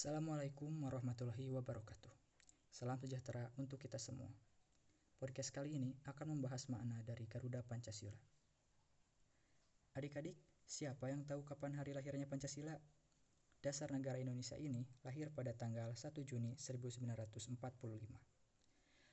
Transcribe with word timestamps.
Assalamualaikum 0.00 0.72
warahmatullahi 0.80 1.52
wabarakatuh. 1.52 2.08
Salam 2.72 2.96
sejahtera 2.96 3.52
untuk 3.60 3.76
kita 3.76 4.00
semua. 4.00 4.32
Podcast 5.20 5.52
kali 5.52 5.76
ini 5.76 5.92
akan 6.08 6.32
membahas 6.32 6.72
makna 6.72 7.04
dari 7.04 7.28
Garuda 7.28 7.60
Pancasila. 7.60 8.16
Adik-adik, 9.92 10.40
siapa 10.64 11.12
yang 11.12 11.28
tahu 11.28 11.44
kapan 11.44 11.76
hari 11.76 11.92
lahirnya 11.92 12.24
Pancasila? 12.24 12.80
Dasar 13.60 13.92
negara 13.92 14.16
Indonesia 14.16 14.56
ini 14.56 14.88
lahir 15.04 15.28
pada 15.36 15.52
tanggal 15.52 15.92
1 15.92 16.00
Juni 16.24 16.56
1945. 16.56 17.60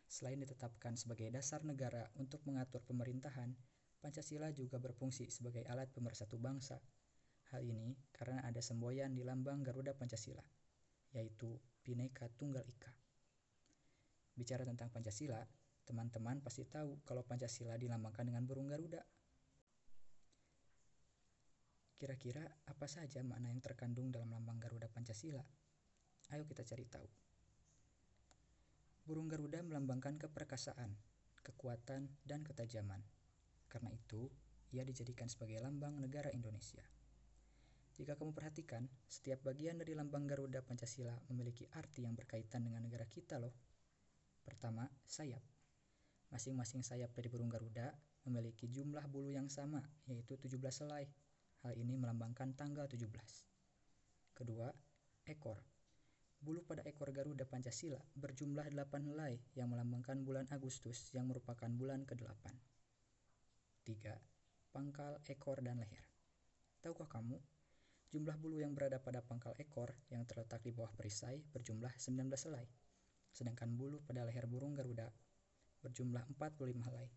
Selain 0.08 0.40
ditetapkan 0.40 0.96
sebagai 0.96 1.28
dasar 1.36 1.68
negara 1.68 2.08
untuk 2.16 2.40
mengatur 2.48 2.80
pemerintahan, 2.88 3.52
Pancasila 4.00 4.56
juga 4.56 4.80
berfungsi 4.80 5.28
sebagai 5.36 5.68
alat 5.68 5.92
pemersatu 5.92 6.40
bangsa. 6.40 6.80
Hal 7.52 7.68
ini 7.68 7.92
karena 8.16 8.40
ada 8.40 8.64
semboyan 8.64 9.12
di 9.12 9.28
lambang 9.28 9.68
Garuda 9.68 9.92
Pancasila 9.92 10.48
yaitu 11.18 11.58
Bhinneka 11.82 12.30
Tunggal 12.38 12.62
Ika. 12.70 12.94
Bicara 14.38 14.62
tentang 14.70 14.94
Pancasila, 14.94 15.42
teman-teman 15.82 16.38
pasti 16.46 16.62
tahu 16.70 17.02
kalau 17.02 17.26
Pancasila 17.26 17.74
dilambangkan 17.74 18.30
dengan 18.30 18.46
burung 18.46 18.70
Garuda. 18.70 19.02
Kira-kira 21.98 22.46
apa 22.70 22.86
saja 22.86 23.26
makna 23.26 23.50
yang 23.50 23.58
terkandung 23.66 24.14
dalam 24.14 24.30
lambang 24.30 24.62
Garuda 24.62 24.86
Pancasila? 24.94 25.42
Ayo 26.30 26.46
kita 26.46 26.62
cari 26.62 26.86
tahu. 26.86 27.10
Burung 29.10 29.26
Garuda 29.26 29.66
melambangkan 29.66 30.22
keperkasaan, 30.22 30.94
kekuatan, 31.42 32.14
dan 32.28 32.46
ketajaman. 32.46 33.02
Karena 33.66 33.90
itu, 33.90 34.30
ia 34.76 34.84
dijadikan 34.84 35.32
sebagai 35.32 35.58
lambang 35.64 35.98
negara 35.98 36.30
Indonesia. 36.30 36.84
Jika 37.98 38.14
kamu 38.14 38.30
perhatikan, 38.30 38.86
setiap 39.10 39.42
bagian 39.42 39.82
dari 39.82 39.98
lambang 39.98 40.30
Garuda 40.30 40.62
Pancasila 40.62 41.18
memiliki 41.34 41.66
arti 41.74 42.06
yang 42.06 42.14
berkaitan 42.14 42.62
dengan 42.62 42.86
negara 42.86 43.10
kita 43.10 43.42
loh. 43.42 43.58
Pertama, 44.46 44.86
sayap. 45.10 45.42
Masing-masing 46.30 46.86
sayap 46.86 47.10
dari 47.18 47.26
burung 47.26 47.50
Garuda 47.50 47.90
memiliki 48.30 48.70
jumlah 48.70 49.02
bulu 49.10 49.34
yang 49.34 49.50
sama, 49.50 49.82
yaitu 50.06 50.38
17 50.38 50.62
helai. 50.86 51.10
Hal 51.66 51.74
ini 51.74 51.98
melambangkan 51.98 52.54
tanggal 52.54 52.86
17. 52.86 53.10
Kedua, 54.38 54.70
ekor. 55.26 55.58
Bulu 56.38 56.62
pada 56.70 56.86
ekor 56.86 57.10
Garuda 57.10 57.50
Pancasila 57.50 57.98
berjumlah 58.14 58.70
8 58.78 59.10
helai 59.10 59.42
yang 59.58 59.74
melambangkan 59.74 60.22
bulan 60.22 60.46
Agustus 60.54 61.10
yang 61.18 61.26
merupakan 61.26 61.66
bulan 61.74 62.06
ke-8. 62.06 62.46
Tiga, 63.90 64.22
pangkal, 64.70 65.18
ekor, 65.26 65.66
dan 65.66 65.82
leher. 65.82 66.06
Tahukah 66.86 67.10
kamu 67.10 67.57
Jumlah 68.08 68.40
bulu 68.40 68.64
yang 68.64 68.72
berada 68.72 69.04
pada 69.04 69.20
pangkal 69.20 69.52
ekor 69.60 69.92
yang 70.08 70.24
terletak 70.24 70.64
di 70.64 70.72
bawah 70.72 70.96
perisai 70.96 71.44
berjumlah 71.52 71.92
19 72.00 72.32
helai, 72.48 72.64
sedangkan 73.36 73.76
bulu 73.76 74.00
pada 74.08 74.24
leher 74.24 74.48
burung 74.48 74.72
Garuda 74.72 75.12
berjumlah 75.84 76.24
45 76.40 76.88
helai. 76.88 77.12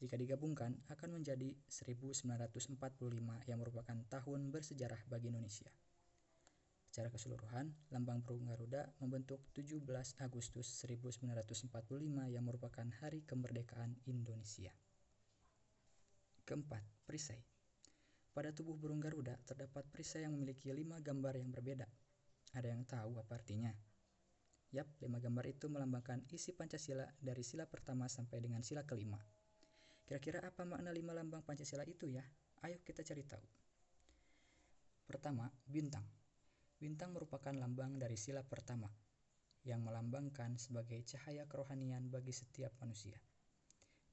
Jika 0.00 0.16
digabungkan 0.16 0.80
akan 0.88 1.20
menjadi 1.20 1.52
1945 1.68 2.80
yang 3.50 3.58
merupakan 3.60 3.98
tahun 4.08 4.48
bersejarah 4.48 5.04
bagi 5.12 5.28
Indonesia. 5.28 5.68
Secara 6.88 7.12
keseluruhan, 7.12 7.68
lambang 7.92 8.24
burung 8.24 8.48
Garuda 8.48 8.88
membentuk 9.04 9.44
17 9.52 9.84
Agustus 10.24 10.72
1945 10.88 11.68
yang 12.32 12.48
merupakan 12.48 12.88
hari 13.04 13.28
kemerdekaan 13.28 13.92
Indonesia. 14.08 14.72
Keempat, 16.48 16.80
perisai. 17.04 17.57
Pada 18.38 18.54
tubuh 18.54 18.78
burung 18.78 19.02
Garuda 19.02 19.34
terdapat 19.50 19.82
perisai 19.90 20.22
yang 20.22 20.30
memiliki 20.38 20.70
lima 20.70 21.02
gambar 21.02 21.42
yang 21.42 21.50
berbeda. 21.50 21.90
Ada 22.54 22.70
yang 22.70 22.86
tahu 22.86 23.18
apa 23.18 23.34
artinya? 23.34 23.74
Yap, 24.70 24.86
lima 25.02 25.18
gambar 25.18 25.42
itu 25.50 25.66
melambangkan 25.66 26.22
isi 26.30 26.54
Pancasila 26.54 27.02
dari 27.18 27.42
sila 27.42 27.66
pertama 27.66 28.06
sampai 28.06 28.38
dengan 28.38 28.62
sila 28.62 28.86
kelima. 28.86 29.18
Kira-kira 30.06 30.38
apa 30.38 30.62
makna 30.62 30.94
lima 30.94 31.18
lambang 31.18 31.42
Pancasila 31.42 31.82
itu 31.82 32.06
ya? 32.06 32.22
Ayo 32.62 32.78
kita 32.86 33.02
cari 33.02 33.26
tahu. 33.26 33.42
Pertama, 35.10 35.50
bintang. 35.66 36.06
Bintang 36.78 37.18
merupakan 37.18 37.50
lambang 37.58 37.98
dari 37.98 38.14
sila 38.14 38.46
pertama, 38.46 38.86
yang 39.66 39.82
melambangkan 39.82 40.54
sebagai 40.62 41.02
cahaya 41.02 41.42
kerohanian 41.50 42.06
bagi 42.06 42.30
setiap 42.30 42.70
manusia. 42.78 43.18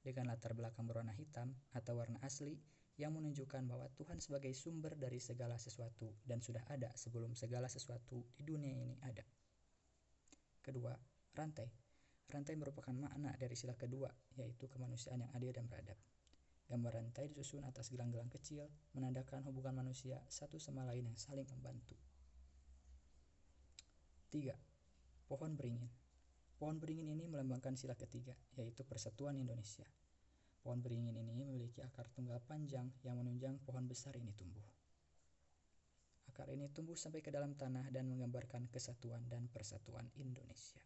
Dengan 0.02 0.34
latar 0.34 0.58
belakang 0.58 0.82
berwarna 0.82 1.14
hitam 1.14 1.54
atau 1.70 2.02
warna 2.02 2.18
asli 2.26 2.58
yang 2.96 3.12
menunjukkan 3.12 3.68
bahwa 3.68 3.92
Tuhan 3.92 4.24
sebagai 4.24 4.56
sumber 4.56 4.96
dari 4.96 5.20
segala 5.20 5.60
sesuatu 5.60 6.16
dan 6.24 6.40
sudah 6.40 6.64
ada 6.72 6.88
sebelum 6.96 7.36
segala 7.36 7.68
sesuatu 7.68 8.24
di 8.32 8.42
dunia 8.48 8.72
ini 8.72 8.96
ada. 9.04 9.24
Kedua, 10.64 10.96
rantai. 11.36 11.68
Rantai 12.26 12.58
merupakan 12.58 12.96
makna 12.96 13.36
dari 13.38 13.54
sila 13.54 13.76
kedua, 13.78 14.10
yaitu 14.34 14.66
kemanusiaan 14.66 15.22
yang 15.22 15.32
adil 15.36 15.52
dan 15.54 15.68
beradab. 15.70 15.94
Gambar 16.66 16.98
rantai 16.98 17.30
disusun 17.30 17.62
atas 17.62 17.94
gelang-gelang 17.94 18.26
kecil, 18.26 18.66
menandakan 18.98 19.46
hubungan 19.46 19.78
manusia 19.78 20.18
satu 20.26 20.58
sama 20.58 20.82
lain 20.82 21.06
yang 21.06 21.14
saling 21.14 21.46
membantu. 21.46 21.94
Tiga, 24.26 24.58
pohon 25.30 25.54
beringin. 25.54 25.86
Pohon 26.58 26.82
beringin 26.82 27.06
ini 27.06 27.30
melambangkan 27.30 27.78
sila 27.78 27.94
ketiga, 27.94 28.34
yaitu 28.58 28.82
persatuan 28.82 29.38
Indonesia. 29.38 29.86
Pohon 30.66 30.82
beringin 30.82 31.14
ini 31.14 31.46
memiliki 31.46 31.78
akar 31.78 32.10
tunggal 32.10 32.42
panjang 32.42 32.90
yang 33.06 33.22
menunjang 33.22 33.54
pohon 33.62 33.86
besar 33.86 34.18
ini 34.18 34.34
tumbuh. 34.34 34.66
Akar 36.26 36.50
ini 36.50 36.66
tumbuh 36.74 36.98
sampai 36.98 37.22
ke 37.22 37.30
dalam 37.30 37.54
tanah 37.54 37.86
dan 37.94 38.10
menggambarkan 38.10 38.66
kesatuan 38.74 39.22
dan 39.30 39.46
persatuan 39.46 40.10
Indonesia. 40.18 40.82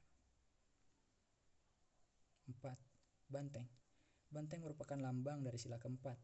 4. 2.44 2.60
Banteng 3.32 3.64
Banteng 4.28 4.60
merupakan 4.60 5.00
lambang 5.00 5.40
dari 5.40 5.56
sila 5.56 5.80
keempat. 5.80 6.20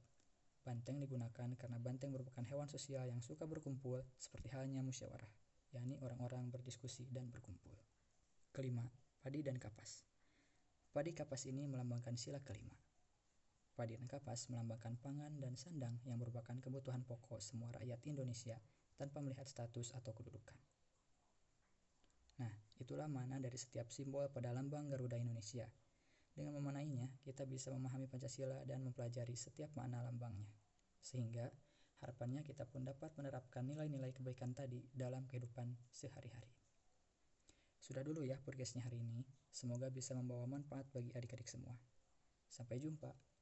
Banteng 0.60 1.00
digunakan 1.00 1.48
karena 1.56 1.80
banteng 1.80 2.12
merupakan 2.12 2.44
hewan 2.44 2.68
sosial 2.68 3.08
yang 3.08 3.24
suka 3.24 3.48
berkumpul 3.48 4.04
seperti 4.20 4.52
halnya 4.52 4.84
musyawarah, 4.84 5.32
yakni 5.72 5.96
orang-orang 6.04 6.52
berdiskusi 6.52 7.08
dan 7.08 7.32
berkumpul. 7.32 7.72
Kelima, 8.52 8.84
padi 9.24 9.40
dan 9.40 9.56
kapas. 9.56 10.04
Padi 10.92 11.16
kapas 11.16 11.48
ini 11.48 11.64
melambangkan 11.64 12.20
sila 12.20 12.44
kelima. 12.44 12.85
Padi 13.76 14.00
dan 14.00 14.08
kapas 14.08 14.48
melambangkan 14.48 14.96
pangan 14.96 15.36
dan 15.36 15.52
sandang 15.60 16.00
yang 16.08 16.16
merupakan 16.16 16.56
kebutuhan 16.56 17.04
pokok 17.04 17.44
semua 17.44 17.68
rakyat 17.76 18.00
Indonesia 18.08 18.56
tanpa 18.96 19.20
melihat 19.20 19.44
status 19.44 19.92
atau 19.92 20.16
kedudukan. 20.16 20.56
Nah, 22.40 22.52
itulah 22.80 23.04
mana 23.04 23.36
dari 23.36 23.60
setiap 23.60 23.92
simbol 23.92 24.32
pada 24.32 24.56
lambang 24.56 24.88
Garuda 24.88 25.20
Indonesia. 25.20 25.68
Dengan 26.32 26.56
memanainya, 26.56 27.08
kita 27.20 27.44
bisa 27.44 27.68
memahami 27.72 28.08
Pancasila 28.08 28.64
dan 28.64 28.80
mempelajari 28.84 29.36
setiap 29.36 29.72
makna 29.76 30.00
lambangnya. 30.04 30.48
Sehingga, 31.00 31.48
harapannya 32.00 32.44
kita 32.44 32.64
pun 32.68 32.84
dapat 32.84 33.12
menerapkan 33.16 33.64
nilai-nilai 33.64 34.12
kebaikan 34.16 34.56
tadi 34.56 34.84
dalam 34.92 35.24
kehidupan 35.28 35.76
sehari-hari. 35.92 36.52
Sudah 37.80 38.04
dulu 38.04 38.24
ya 38.24 38.40
podcastnya 38.40 38.84
hari 38.84 39.04
ini. 39.04 39.24
Semoga 39.48 39.88
bisa 39.88 40.12
membawa 40.12 40.44
manfaat 40.44 40.84
bagi 40.92 41.12
adik-adik 41.16 41.48
semua. 41.48 41.76
Sampai 42.48 42.80
jumpa. 42.84 43.35